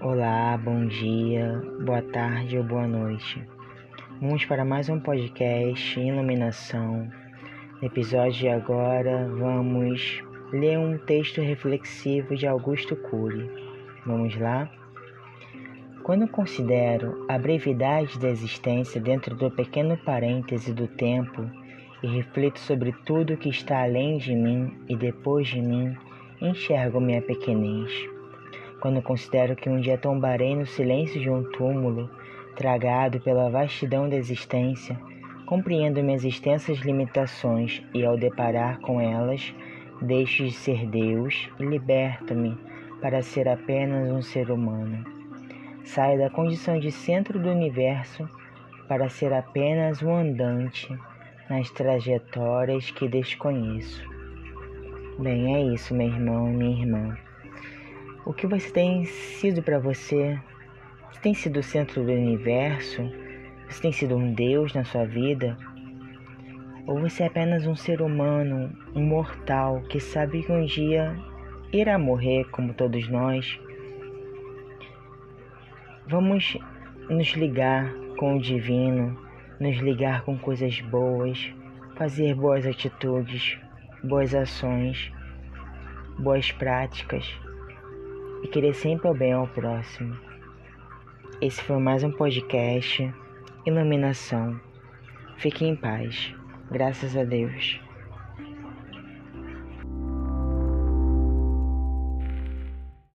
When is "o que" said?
58.28-58.46